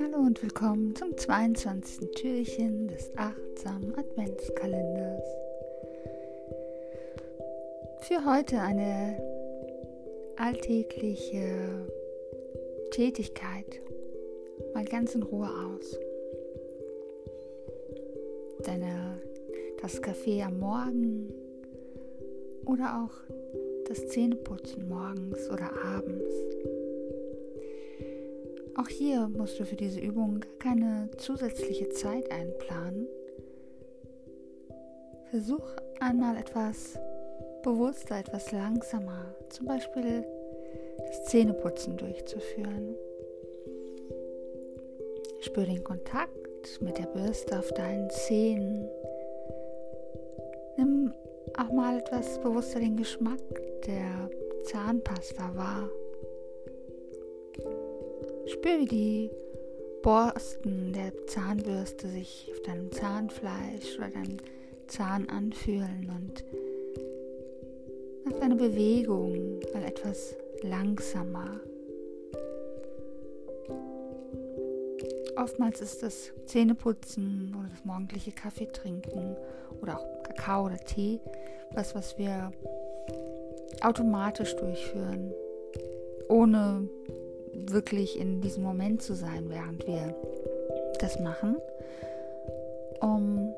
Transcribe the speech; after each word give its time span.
Hallo 0.00 0.20
und 0.24 0.42
willkommen 0.42 0.96
zum 0.96 1.14
22. 1.14 2.10
Türchen 2.14 2.88
des 2.88 3.12
achtsamen 3.16 3.94
Adventskalenders. 3.94 5.22
Für 8.00 8.24
heute 8.24 8.58
eine 8.58 9.20
alltägliche 10.36 11.86
Tätigkeit 12.92 13.82
mal 14.72 14.86
ganz 14.86 15.14
in 15.14 15.22
Ruhe 15.22 15.50
aus. 15.50 15.98
Deine, 18.64 19.20
das 19.82 20.00
Kaffee 20.00 20.42
am 20.42 20.58
Morgen 20.58 21.47
oder 22.68 23.02
auch 23.02 23.34
das 23.88 24.06
Zähneputzen 24.08 24.88
morgens 24.88 25.48
oder 25.50 25.70
abends. 25.84 26.34
Auch 28.76 28.88
hier 28.88 29.26
musst 29.28 29.58
du 29.58 29.64
für 29.64 29.74
diese 29.74 29.98
Übung 29.98 30.44
keine 30.58 31.10
zusätzliche 31.16 31.88
Zeit 31.88 32.30
einplanen. 32.30 33.08
Versuch 35.30 35.64
einmal 36.00 36.36
etwas 36.36 36.98
bewusster, 37.62 38.18
etwas 38.18 38.52
langsamer, 38.52 39.34
zum 39.48 39.66
Beispiel 39.66 40.24
das 41.06 41.24
Zähneputzen 41.24 41.96
durchzuführen. 41.96 42.94
Spür 45.40 45.64
den 45.64 45.82
Kontakt 45.82 46.80
mit 46.80 46.98
der 46.98 47.06
Bürste 47.06 47.58
auf 47.58 47.72
deinen 47.72 48.10
Zähnen. 48.10 48.88
Auch 51.56 51.72
mal 51.72 51.98
etwas 51.98 52.40
bewusster 52.40 52.80
den 52.80 52.96
Geschmack 52.96 53.40
der 53.86 54.30
Zahnpasta 54.64 55.54
wahr. 55.56 55.88
Spür, 58.46 58.78
wie 58.80 58.86
die 58.86 59.30
Borsten 60.02 60.92
der 60.92 61.12
Zahnbürste 61.26 62.08
sich 62.08 62.50
auf 62.52 62.62
deinem 62.62 62.90
Zahnfleisch 62.92 63.96
oder 63.98 64.10
deinem 64.10 64.36
Zahn 64.86 65.28
anfühlen 65.28 66.10
und 66.10 66.44
mach 68.24 68.38
deine 68.40 68.56
Bewegung 68.56 69.60
mal 69.72 69.84
etwas 69.84 70.36
langsamer. 70.62 71.60
Oftmals 75.36 75.80
ist 75.80 76.02
das 76.02 76.32
Zähneputzen 76.46 77.54
oder 77.58 77.68
das 77.68 77.84
morgendliche 77.84 78.32
Kaffee 78.32 78.66
trinken 78.66 79.36
oder 79.80 79.98
auch 79.98 80.22
Kakao 80.22 80.66
oder 80.66 80.78
Tee 80.78 81.20
was, 81.74 81.94
was 81.94 82.18
wir 82.18 82.52
automatisch 83.80 84.56
durchführen, 84.56 85.32
ohne 86.28 86.88
wirklich 87.52 88.18
in 88.18 88.40
diesem 88.40 88.62
Moment 88.62 89.02
zu 89.02 89.14
sein, 89.14 89.48
während 89.48 89.86
wir 89.86 90.14
das 91.00 91.18
machen. 91.20 91.56
Um 93.00 93.52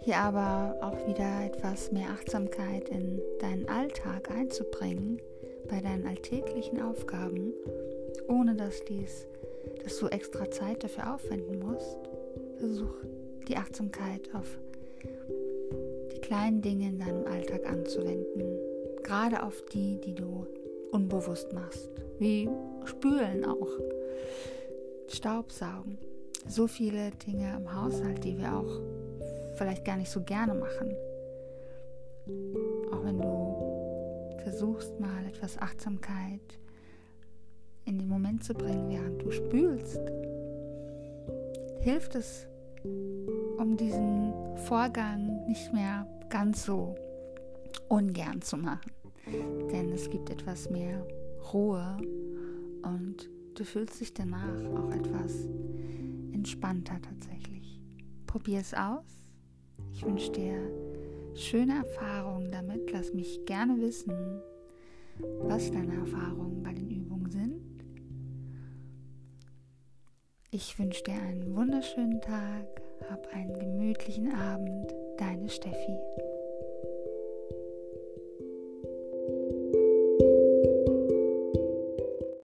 hier 0.00 0.18
aber 0.18 0.76
auch 0.82 1.08
wieder 1.08 1.44
etwas 1.44 1.90
mehr 1.90 2.10
Achtsamkeit 2.10 2.88
in 2.88 3.20
deinen 3.40 3.68
Alltag 3.68 4.30
einzubringen, 4.30 5.20
bei 5.68 5.80
deinen 5.80 6.06
alltäglichen 6.06 6.80
Aufgaben, 6.80 7.52
ohne 8.28 8.54
dass 8.54 8.84
dies, 8.84 9.26
dass 9.82 9.98
du 9.98 10.06
extra 10.08 10.50
Zeit 10.50 10.84
dafür 10.84 11.14
aufwenden 11.14 11.58
musst. 11.58 11.98
Versuch 12.58 12.94
die 13.48 13.56
Achtsamkeit 13.56 14.28
auf 14.34 14.58
die 16.12 16.20
kleinen 16.20 16.62
Dinge 16.62 16.88
in 16.88 16.98
deinem 16.98 17.26
Alltag 17.26 17.66
anzuwenden, 17.68 18.58
gerade 19.02 19.42
auf 19.42 19.64
die, 19.72 20.00
die 20.00 20.14
du 20.14 20.46
unbewusst 20.92 21.52
machst, 21.52 21.90
wie 22.18 22.48
Spülen 22.84 23.44
auch, 23.44 23.68
Staubsaugen, 25.08 25.98
so 26.48 26.66
viele 26.66 27.10
Dinge 27.26 27.56
im 27.56 27.74
Haushalt, 27.74 28.24
die 28.24 28.38
wir 28.38 28.54
auch 28.54 28.80
vielleicht 29.56 29.84
gar 29.84 29.96
nicht 29.96 30.10
so 30.10 30.22
gerne 30.22 30.54
machen. 30.54 30.94
Auch 32.92 33.04
wenn 33.04 33.18
du 33.18 34.36
versuchst 34.42 34.98
mal 35.00 35.26
etwas 35.26 35.58
Achtsamkeit 35.58 36.40
in 37.84 37.98
den 37.98 38.08
Moment 38.08 38.44
zu 38.44 38.54
bringen, 38.54 38.88
während 38.90 39.22
du 39.22 39.30
spülst, 39.30 40.00
hilft 41.80 42.14
es, 42.14 42.46
um 43.58 43.76
diesen 43.76 44.32
Vorgang 44.56 45.46
nicht 45.46 45.72
mehr 45.72 46.06
ganz 46.28 46.64
so 46.64 46.94
ungern 47.88 48.42
zu 48.42 48.56
machen. 48.56 48.92
Denn 49.72 49.92
es 49.92 50.08
gibt 50.10 50.30
etwas 50.30 50.70
mehr 50.70 51.06
Ruhe 51.52 51.96
und 52.82 53.28
du 53.54 53.64
fühlst 53.64 54.00
dich 54.00 54.14
danach 54.14 54.64
auch 54.74 54.90
etwas 54.90 55.48
entspannter 56.32 57.00
tatsächlich. 57.02 57.80
Probier 58.26 58.60
es 58.60 58.74
aus 58.74 59.26
ich 59.96 60.04
wünsche 60.04 60.30
dir 60.30 60.58
schöne 61.34 61.76
Erfahrungen 61.76 62.50
damit. 62.50 62.90
Lass 62.92 63.14
mich 63.14 63.44
gerne 63.46 63.80
wissen, 63.80 64.12
was 65.40 65.70
deine 65.70 65.94
Erfahrungen 65.94 66.62
bei 66.62 66.74
den 66.74 66.90
Übungen 66.90 67.30
sind. 67.30 67.84
Ich 70.50 70.78
wünsche 70.78 71.02
dir 71.02 71.14
einen 71.14 71.54
wunderschönen 71.54 72.20
Tag, 72.20 72.82
hab 73.10 73.26
einen 73.32 73.58
gemütlichen 73.58 74.32
Abend. 74.34 74.92
Deine 75.18 75.48
Steffi. 75.48 75.98